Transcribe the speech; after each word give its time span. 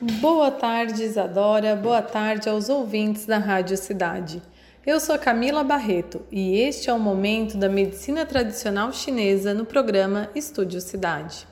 Boa 0.00 0.52
tarde, 0.52 1.02
Isadora. 1.02 1.74
Boa 1.74 2.00
tarde 2.00 2.48
aos 2.48 2.68
ouvintes 2.68 3.26
da 3.26 3.36
Rádio 3.36 3.76
Cidade. 3.76 4.40
Eu 4.86 5.00
sou 5.00 5.18
Camila 5.18 5.64
Barreto 5.64 6.24
e 6.30 6.60
este 6.60 6.88
é 6.88 6.92
o 6.92 7.00
momento 7.00 7.56
da 7.56 7.68
medicina 7.68 8.24
tradicional 8.24 8.92
chinesa 8.92 9.52
no 9.52 9.64
programa 9.64 10.30
Estúdio 10.36 10.80
Cidade. 10.80 11.48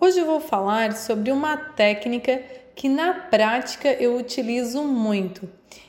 Hoje 0.00 0.22
vou 0.22 0.40
falar 0.40 0.96
sobre 0.96 1.30
uma 1.30 1.54
técnica 1.54 2.42
que 2.74 2.88
na 2.88 3.12
prática 3.12 3.92
eu 3.92 4.16
utilizo 4.16 4.82
muito 4.82 5.46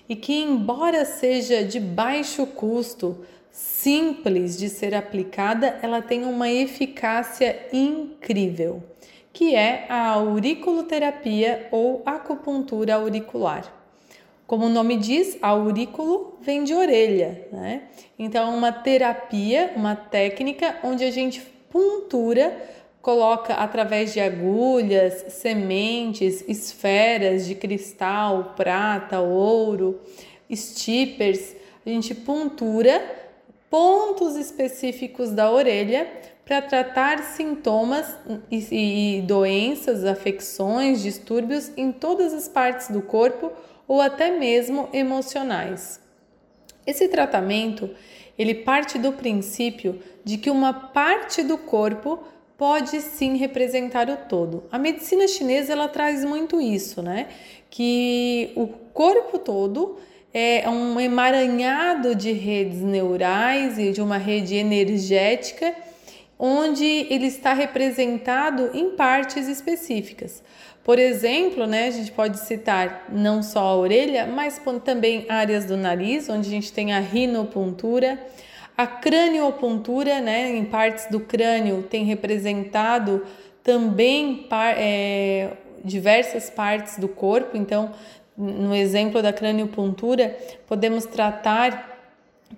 e 0.09 0.17
que, 0.17 0.33
embora 0.41 1.05
seja 1.05 1.63
de 1.63 1.79
baixo 1.79 2.45
custo, 2.47 3.23
simples 3.49 4.57
de 4.57 4.67
ser 4.67 4.93
aplicada, 4.93 5.79
ela 5.81 6.01
tem 6.01 6.25
uma 6.25 6.49
eficácia 6.49 7.65
incrível, 7.71 8.83
que 9.31 9.55
é 9.55 9.85
a 9.89 10.09
auriculoterapia 10.09 11.67
ou 11.71 12.01
acupuntura 12.05 12.95
auricular. 12.95 13.73
Como 14.47 14.65
o 14.65 14.69
nome 14.69 14.97
diz, 14.97 15.37
aurículo 15.41 16.37
vem 16.41 16.63
de 16.63 16.73
orelha, 16.73 17.47
né? 17.51 17.83
Então, 18.17 18.51
é 18.51 18.55
uma 18.55 18.71
terapia, 18.71 19.71
uma 19.75 19.95
técnica 19.95 20.79
onde 20.83 21.03
a 21.03 21.11
gente 21.11 21.39
puntura 21.69 22.57
coloca 23.01 23.53
através 23.53 24.11
de 24.11 24.19
agulhas, 24.19 25.25
sementes, 25.29 26.43
esferas 26.47 27.45
de 27.45 27.55
cristal, 27.55 28.53
prata, 28.55 29.19
ouro, 29.19 29.99
stippers, 30.51 31.55
a 31.85 31.89
gente 31.89 32.13
puntura 32.13 33.01
pontos 33.69 34.35
específicos 34.35 35.31
da 35.31 35.51
orelha 35.51 36.11
para 36.49 36.63
tratar 36.63 37.19
sintomas 37.19 38.17
e, 38.49 39.23
doenças, 39.23 40.03
afecções, 40.03 40.99
distúrbios 40.99 41.71
em 41.77 41.91
todas 41.91 42.33
as 42.33 42.47
partes 42.47 42.87
do 42.89 43.03
corpo 43.03 43.51
ou 43.87 44.01
até 44.01 44.31
mesmo 44.31 44.89
emocionais. 44.91 46.01
Esse 46.87 47.07
tratamento 47.07 47.91
ele 48.35 48.55
parte 48.55 48.97
do 48.97 49.11
princípio 49.11 49.99
de 50.23 50.39
que 50.39 50.49
uma 50.49 50.73
parte 50.73 51.43
do 51.43 51.55
corpo 51.55 52.17
pode 52.57 52.99
sim 52.99 53.37
representar 53.37 54.09
o 54.09 54.17
todo. 54.17 54.63
A 54.71 54.79
medicina 54.79 55.27
chinesa 55.27 55.73
ela 55.73 55.87
traz 55.87 56.25
muito 56.25 56.59
isso, 56.59 56.99
né? 57.03 57.27
Que 57.69 58.53
o 58.55 58.65
corpo 58.65 59.37
todo 59.37 59.99
é 60.33 60.67
um 60.67 60.99
emaranhado 60.99 62.15
de 62.15 62.31
redes 62.31 62.81
neurais 62.81 63.77
e 63.77 63.91
de 63.91 64.01
uma 64.01 64.17
rede 64.17 64.55
energética 64.55 65.75
onde 66.39 66.85
ele 66.85 67.27
está 67.27 67.51
representado 67.51 68.69
em 68.73 68.91
partes 68.91 69.49
específicas. 69.49 70.41
Por 70.83 70.97
exemplo, 70.97 71.67
né, 71.67 71.87
a 71.87 71.91
gente 71.91 72.11
pode 72.13 72.39
citar 72.39 73.05
não 73.09 73.43
só 73.43 73.59
a 73.59 73.75
orelha, 73.75 74.25
mas 74.25 74.59
também 74.83 75.25
áreas 75.27 75.65
do 75.65 75.75
nariz, 75.75 76.29
onde 76.29 76.47
a 76.47 76.49
gente 76.49 76.71
tem 76.71 76.93
a 76.93 76.99
rinopuntura, 76.99 78.17
a 78.77 78.87
craniopuntura, 78.87 80.21
né, 80.21 80.55
em 80.55 80.63
partes 80.63 81.07
do 81.07 81.19
crânio, 81.19 81.83
tem 81.83 82.05
representado 82.05 83.25
também 83.61 84.47
é, 84.77 85.51
diversas 85.83 86.49
partes 86.49 86.97
do 86.97 87.09
corpo. 87.09 87.57
Então, 87.57 87.91
no 88.37 88.73
exemplo 88.73 89.21
da 89.21 89.33
craniopuntura, 89.33 90.35
podemos 90.65 91.05
tratar 91.05 91.99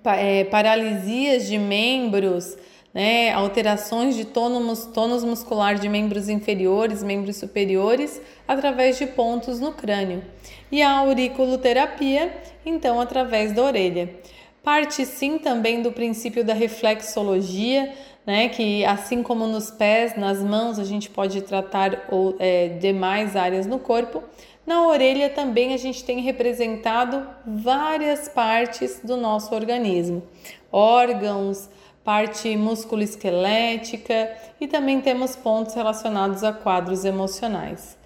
é, 0.04 0.44
paralisias 0.44 1.48
de 1.48 1.58
membros, 1.58 2.56
né, 2.94 3.32
alterações 3.32 4.14
de 4.14 4.24
tônus, 4.24 4.84
tônus 4.86 5.24
muscular 5.24 5.76
de 5.76 5.88
membros 5.88 6.28
inferiores, 6.28 7.02
membros 7.02 7.36
superiores, 7.36 8.20
através 8.46 8.98
de 8.98 9.06
pontos 9.06 9.60
no 9.60 9.72
crânio. 9.72 10.22
E 10.70 10.82
a 10.82 10.98
auriculoterapia, 10.98 12.34
então, 12.64 13.00
através 13.00 13.52
da 13.52 13.62
orelha. 13.62 14.14
Parte 14.62 15.04
sim 15.04 15.38
também 15.38 15.82
do 15.82 15.90
princípio 15.90 16.44
da 16.44 16.54
reflexologia, 16.54 17.92
né, 18.24 18.48
que 18.48 18.84
assim 18.84 19.22
como 19.22 19.46
nos 19.46 19.70
pés, 19.70 20.16
nas 20.16 20.40
mãos, 20.40 20.78
a 20.78 20.84
gente 20.84 21.10
pode 21.10 21.42
tratar 21.42 22.06
ou, 22.10 22.36
é, 22.38 22.68
demais 22.68 23.34
áreas 23.34 23.66
no 23.66 23.78
corpo. 23.78 24.22
Na 24.64 24.86
orelha 24.86 25.28
também 25.28 25.74
a 25.74 25.76
gente 25.76 26.04
tem 26.04 26.20
representado 26.20 27.26
várias 27.44 28.28
partes 28.28 29.00
do 29.02 29.16
nosso 29.16 29.52
organismo, 29.52 30.22
órgãos, 30.70 31.68
parte 32.04 32.56
músculo-esquelética 32.56 34.30
e 34.60 34.66
também 34.66 35.00
temos 35.00 35.36
pontos 35.36 35.74
relacionados 35.74 36.42
a 36.42 36.52
quadros 36.52 37.04
emocionais. 37.04 37.96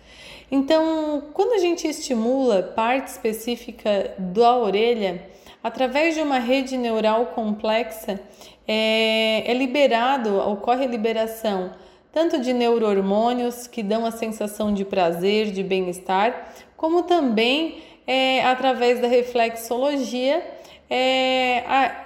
Então, 0.51 1.25
quando 1.33 1.53
a 1.55 1.59
gente 1.59 1.89
estimula 1.89 2.63
parte 2.63 3.09
específica 3.09 4.15
da 4.19 4.57
orelha, 4.57 5.23
através 5.63 6.15
de 6.15 6.21
uma 6.21 6.39
rede 6.39 6.77
neural 6.77 7.27
complexa, 7.27 8.21
é, 8.69 9.51
é 9.51 9.55
liberado, 9.55 10.37
ocorre 10.39 10.85
a 10.85 10.89
liberação 10.89 11.73
tanto 12.17 12.41
de 12.41 12.55
neurohormônios 12.55 13.67
que 13.67 13.83
dão 13.83 14.07
a 14.07 14.11
sensação 14.11 14.73
de 14.73 14.87
prazer, 14.87 15.51
de 15.51 15.63
bem-estar, 15.63 16.51
como 16.75 17.03
também 17.03 17.83
é, 18.07 18.43
através 18.43 19.01
da 19.03 19.07
reflexologia 19.07 20.43
é, 20.89 21.63
a, 21.67 22.06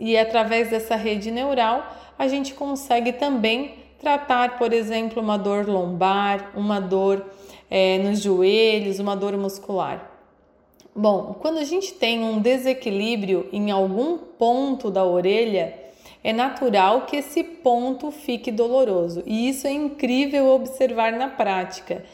e 0.00 0.18
através 0.18 0.70
dessa 0.70 0.96
rede 0.96 1.30
neural 1.30 1.86
a 2.18 2.26
gente 2.26 2.54
consegue 2.54 3.12
também 3.12 3.74
tratar, 4.00 4.58
por 4.58 4.72
exemplo, 4.72 5.22
uma 5.22 5.36
dor 5.36 5.68
lombar, 5.68 6.50
uma 6.56 6.80
dor 6.80 7.24
é, 7.70 7.98
nos 7.98 8.20
joelhos, 8.20 8.98
uma 8.98 9.14
dor 9.14 9.36
muscular. 9.36 10.10
Bom, 10.94 11.36
quando 11.38 11.58
a 11.58 11.64
gente 11.64 11.94
tem 11.94 12.24
um 12.24 12.40
desequilíbrio 12.40 13.48
em 13.52 13.70
algum 13.70 14.18
ponto 14.18 14.90
da 14.90 15.04
orelha, 15.04 15.74
é 16.22 16.32
natural 16.32 17.02
que 17.02 17.16
esse 17.16 17.42
ponto 17.42 18.10
fique 18.10 18.50
doloroso 18.50 19.22
e 19.24 19.48
isso 19.48 19.66
é 19.66 19.72
incrível 19.72 20.48
observar 20.48 21.12
na 21.12 21.28
prática. 21.28 22.04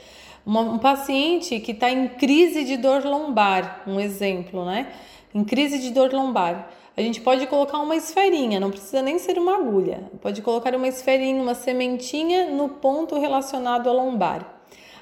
Um 0.46 0.78
paciente 0.78 1.58
que 1.58 1.72
está 1.72 1.90
em 1.90 2.06
crise 2.06 2.64
de 2.64 2.76
dor 2.76 3.04
lombar, 3.04 3.82
um 3.86 3.98
exemplo, 3.98 4.64
né? 4.64 4.86
Em 5.34 5.42
crise 5.42 5.80
de 5.80 5.90
dor 5.90 6.12
lombar, 6.12 6.70
a 6.96 7.02
gente 7.02 7.20
pode 7.20 7.46
colocar 7.46 7.78
uma 7.78 7.94
esferinha, 7.94 8.58
não 8.58 8.70
precisa 8.70 9.02
nem 9.02 9.18
ser 9.18 9.38
uma 9.38 9.56
agulha, 9.56 10.10
pode 10.22 10.40
colocar 10.42 10.74
uma 10.74 10.88
esferinha, 10.88 11.42
uma 11.42 11.54
sementinha 11.54 12.50
no 12.50 12.68
ponto 12.68 13.18
relacionado 13.18 13.88
à 13.88 13.92
lombar 13.92 14.56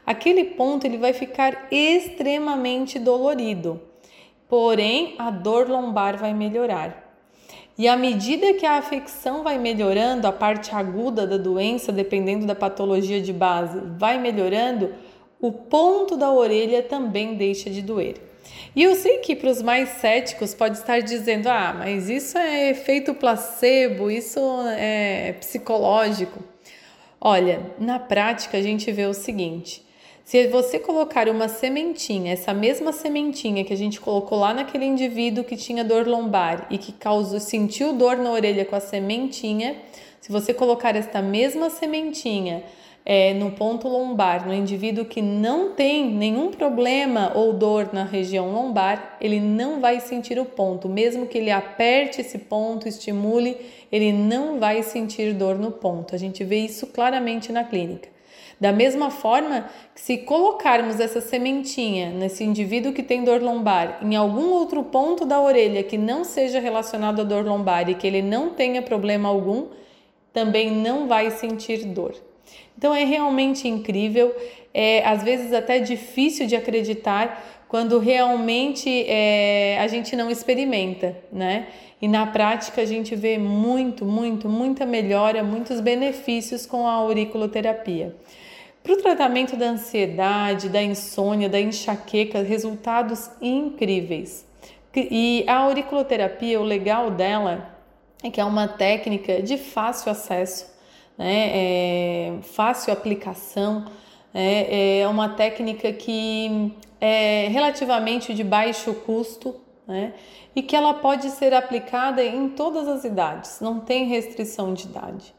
aquele 0.06 0.44
ponto 0.44 0.84
ele 0.86 0.98
vai 0.98 1.12
ficar 1.12 1.68
extremamente 1.70 2.98
dolorido. 2.98 3.80
Porém, 4.48 5.14
a 5.18 5.30
dor 5.30 5.68
lombar 5.68 6.16
vai 6.18 6.34
melhorar. 6.34 7.02
E 7.76 7.88
à 7.88 7.96
medida 7.96 8.54
que 8.54 8.64
a 8.64 8.76
afecção 8.76 9.42
vai 9.42 9.58
melhorando, 9.58 10.28
a 10.28 10.32
parte 10.32 10.72
aguda 10.72 11.26
da 11.26 11.36
doença, 11.36 11.90
dependendo 11.90 12.46
da 12.46 12.54
patologia 12.54 13.20
de 13.20 13.32
base, 13.32 13.80
vai 13.98 14.18
melhorando, 14.18 14.94
o 15.40 15.50
ponto 15.50 16.16
da 16.16 16.30
orelha 16.30 16.82
também 16.82 17.34
deixa 17.34 17.68
de 17.68 17.82
doer. 17.82 18.33
E 18.74 18.82
eu 18.82 18.94
sei 18.94 19.18
que 19.18 19.36
para 19.36 19.50
os 19.50 19.62
mais 19.62 19.88
céticos 20.00 20.54
pode 20.54 20.78
estar 20.78 21.00
dizendo: 21.00 21.48
ah, 21.48 21.74
mas 21.76 22.08
isso 22.08 22.36
é 22.38 22.70
efeito 22.70 23.14
placebo, 23.14 24.10
isso 24.10 24.40
é 24.76 25.34
psicológico. 25.40 26.42
Olha, 27.20 27.60
na 27.78 27.98
prática 27.98 28.58
a 28.58 28.62
gente 28.62 28.90
vê 28.92 29.06
o 29.06 29.14
seguinte: 29.14 29.84
se 30.24 30.46
você 30.48 30.78
colocar 30.78 31.28
uma 31.28 31.48
sementinha, 31.48 32.32
essa 32.32 32.54
mesma 32.54 32.92
sementinha 32.92 33.64
que 33.64 33.72
a 33.72 33.76
gente 33.76 34.00
colocou 34.00 34.38
lá 34.38 34.54
naquele 34.54 34.86
indivíduo 34.86 35.44
que 35.44 35.56
tinha 35.56 35.84
dor 35.84 36.06
lombar 36.06 36.66
e 36.70 36.78
que 36.78 36.92
causou, 36.92 37.38
sentiu 37.38 37.92
dor 37.92 38.16
na 38.16 38.30
orelha 38.30 38.64
com 38.64 38.74
a 38.74 38.80
sementinha, 38.80 39.76
se 40.20 40.32
você 40.32 40.54
colocar 40.54 40.96
esta 40.96 41.20
mesma 41.20 41.68
sementinha 41.68 42.64
é, 43.06 43.34
no 43.34 43.50
ponto 43.50 43.86
lombar, 43.86 44.46
no 44.46 44.54
indivíduo 44.54 45.04
que 45.04 45.20
não 45.20 45.72
tem 45.72 46.10
nenhum 46.10 46.50
problema 46.50 47.32
ou 47.34 47.52
dor 47.52 47.90
na 47.92 48.02
região 48.02 48.50
lombar, 48.50 49.18
ele 49.20 49.40
não 49.40 49.78
vai 49.78 50.00
sentir 50.00 50.38
o 50.38 50.44
ponto. 50.46 50.88
Mesmo 50.88 51.26
que 51.26 51.36
ele 51.36 51.50
aperte 51.50 52.22
esse 52.22 52.38
ponto, 52.38 52.88
estimule, 52.88 53.58
ele 53.92 54.10
não 54.10 54.58
vai 54.58 54.82
sentir 54.82 55.34
dor 55.34 55.58
no 55.58 55.70
ponto. 55.70 56.14
A 56.14 56.18
gente 56.18 56.42
vê 56.42 56.60
isso 56.60 56.86
claramente 56.86 57.52
na 57.52 57.62
clínica. 57.62 58.08
Da 58.58 58.72
mesma 58.72 59.10
forma 59.10 59.68
se 59.94 60.18
colocarmos 60.18 60.98
essa 60.98 61.20
sementinha 61.20 62.10
nesse 62.10 62.44
indivíduo 62.44 62.92
que 62.92 63.02
tem 63.02 63.22
dor 63.22 63.42
lombar 63.42 63.98
em 64.00 64.16
algum 64.16 64.50
outro 64.50 64.82
ponto 64.84 65.26
da 65.26 65.40
orelha 65.40 65.82
que 65.82 65.98
não 65.98 66.24
seja 66.24 66.60
relacionado 66.60 67.20
à 67.20 67.24
dor 67.24 67.44
lombar 67.44 67.90
e 67.90 67.94
que 67.94 68.06
ele 68.06 68.22
não 68.22 68.50
tenha 68.50 68.80
problema 68.80 69.28
algum, 69.28 69.66
também 70.32 70.70
não 70.70 71.06
vai 71.06 71.30
sentir 71.30 71.84
dor. 71.84 72.14
Então 72.76 72.94
é 72.94 73.04
realmente 73.04 73.68
incrível, 73.68 74.34
é 74.72 75.06
às 75.06 75.22
vezes 75.22 75.52
até 75.52 75.78
difícil 75.78 76.46
de 76.46 76.56
acreditar 76.56 77.64
quando 77.68 77.98
realmente 77.98 79.04
é, 79.08 79.78
a 79.80 79.88
gente 79.88 80.14
não 80.14 80.30
experimenta, 80.30 81.16
né? 81.32 81.66
E 82.00 82.06
na 82.06 82.26
prática 82.26 82.82
a 82.82 82.84
gente 82.84 83.16
vê 83.16 83.38
muito, 83.38 84.04
muito, 84.04 84.48
muita 84.48 84.84
melhora, 84.84 85.42
muitos 85.42 85.80
benefícios 85.80 86.66
com 86.66 86.86
a 86.86 86.92
auriculoterapia. 86.92 88.14
Para 88.82 88.92
o 88.92 88.96
tratamento 88.96 89.56
da 89.56 89.70
ansiedade, 89.70 90.68
da 90.68 90.82
insônia, 90.82 91.48
da 91.48 91.58
enxaqueca, 91.58 92.42
resultados 92.42 93.30
incríveis. 93.40 94.46
E 94.94 95.44
a 95.48 95.56
auriculoterapia, 95.56 96.60
o 96.60 96.62
legal 96.62 97.10
dela 97.10 97.74
é 98.22 98.30
que 98.30 98.40
é 98.40 98.44
uma 98.44 98.68
técnica 98.68 99.42
de 99.42 99.56
fácil 99.56 100.12
acesso, 100.12 100.66
né? 101.16 101.50
É 101.52 102.32
fácil 102.42 102.92
aplicação, 102.92 103.86
é, 104.32 105.00
é 105.00 105.08
uma 105.08 105.28
técnica 105.28 105.92
que 105.92 106.72
é 107.00 107.48
relativamente 107.48 108.34
de 108.34 108.42
baixo 108.42 108.92
custo, 108.94 109.54
né? 109.86 110.14
E 110.56 110.62
que 110.62 110.74
ela 110.74 110.94
pode 110.94 111.30
ser 111.30 111.52
aplicada 111.52 112.24
em 112.24 112.48
todas 112.48 112.88
as 112.88 113.04
idades, 113.04 113.60
não 113.60 113.80
tem 113.80 114.06
restrição 114.06 114.72
de 114.72 114.84
idade. 114.84 115.34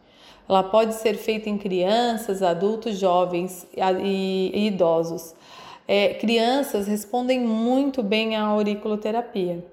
Ela 0.47 0.61
pode 0.61 0.93
ser 0.93 1.15
feita 1.15 1.49
em 1.49 1.57
crianças, 1.57 2.43
adultos, 2.43 2.97
jovens 2.97 3.67
e, 3.75 4.67
idosos. 4.67 5.33
É, 5.87 6.13
crianças 6.15 6.87
respondem 6.87 7.39
muito 7.39 8.03
bem 8.03 8.35
à 8.35 8.43
auriculoterapia. 8.43 9.65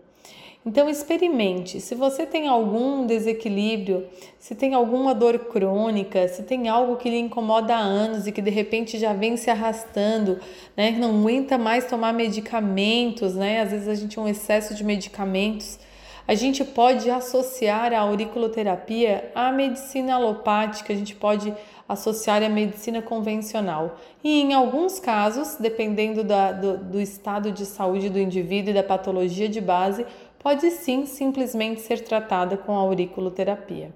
Então 0.64 0.88
experimente. 0.88 1.80
Se 1.80 1.94
você 1.94 2.24
tem 2.24 2.46
algum 2.46 3.04
desequilíbrio, 3.04 4.06
se 4.38 4.54
tem 4.54 4.74
alguma 4.74 5.12
dor 5.12 5.38
crônica, 5.40 6.28
se 6.28 6.44
tem 6.44 6.68
algo 6.68 6.96
que 6.96 7.10
lhe 7.10 7.18
incomoda 7.18 7.74
há 7.74 7.80
anos 7.80 8.26
e 8.26 8.32
que 8.32 8.40
de 8.40 8.50
repente 8.50 8.96
já 8.96 9.12
vem 9.12 9.36
se 9.36 9.50
arrastando, 9.50 10.38
né, 10.76 10.92
não 10.92 11.18
aguenta 11.18 11.58
mais 11.58 11.86
tomar 11.86 12.12
medicamentos, 12.12 13.34
né? 13.34 13.60
Às 13.60 13.72
vezes 13.72 13.88
a 13.88 13.94
gente 13.94 14.14
tem 14.14 14.22
um 14.22 14.28
excesso 14.28 14.74
de 14.74 14.84
medicamentos 14.84 15.78
a 16.26 16.34
gente 16.34 16.64
pode 16.64 17.10
associar 17.10 17.92
a 17.92 17.98
auriculoterapia 18.00 19.30
à 19.34 19.50
medicina 19.50 20.14
alopática, 20.14 20.92
a 20.92 20.96
gente 20.96 21.14
pode 21.16 21.52
associar 21.88 22.42
à 22.42 22.48
medicina 22.48 23.02
convencional. 23.02 23.98
E 24.22 24.40
em 24.40 24.54
alguns 24.54 25.00
casos, 25.00 25.56
dependendo 25.58 26.22
da, 26.22 26.52
do, 26.52 26.78
do 26.78 27.00
estado 27.00 27.50
de 27.50 27.66
saúde 27.66 28.08
do 28.08 28.20
indivíduo 28.20 28.70
e 28.70 28.74
da 28.74 28.84
patologia 28.84 29.48
de 29.48 29.60
base, 29.60 30.06
pode 30.42 30.70
sim 30.70 31.06
simplesmente 31.06 31.80
ser 31.80 32.00
tratada 32.00 32.56
com 32.56 32.74
auriculoterapia. 32.74 33.92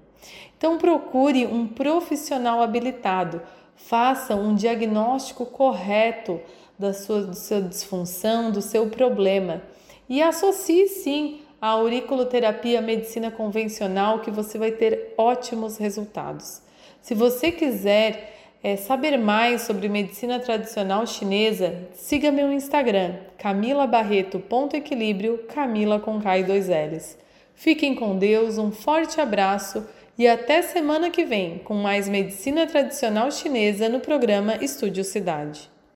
Então 0.57 0.77
procure 0.77 1.45
um 1.45 1.67
profissional 1.67 2.61
habilitado, 2.61 3.41
faça 3.75 4.35
um 4.35 4.55
diagnóstico 4.55 5.45
correto 5.45 6.39
da 6.77 6.93
sua, 6.93 7.23
da 7.23 7.33
sua 7.33 7.61
disfunção, 7.61 8.51
do 8.51 8.61
seu 8.61 8.87
problema 8.87 9.61
e 10.09 10.21
associe 10.21 10.87
sim 10.87 11.41
a 11.61 11.69
auriculoterapia 11.69 12.81
medicina 12.81 13.31
convencional 13.31 14.19
que 14.19 14.31
você 14.31 14.57
vai 14.57 14.71
ter 14.71 15.13
ótimos 15.17 15.77
resultados. 15.77 16.61
Se 17.01 17.15
você 17.15 17.51
quiser 17.51 18.36
é, 18.63 18.75
saber 18.75 19.17
mais 19.17 19.61
sobre 19.61 19.87
medicina 19.87 20.39
tradicional 20.39 21.05
chinesa, 21.05 21.75
siga 21.93 22.31
meu 22.31 22.51
Instagram, 22.51 23.13
camilabarreto.equilíbrio, 23.37 25.43
Camila 25.53 25.99
com 25.99 26.19
K 26.19 26.39
e 26.39 26.43
dois 26.43 26.67
L's. 26.67 27.17
Fiquem 27.55 27.95
com 27.95 28.17
Deus, 28.17 28.57
um 28.57 28.71
forte 28.71 29.21
abraço 29.21 29.85
e 30.17 30.27
até 30.27 30.61
semana 30.61 31.09
que 31.09 31.23
vem 31.23 31.59
com 31.59 31.75
mais 31.75 32.09
medicina 32.09 32.65
tradicional 32.65 33.31
chinesa 33.31 33.87
no 33.87 33.99
programa 33.99 34.57
Estúdio 34.61 35.03
Cidade. 35.03 35.69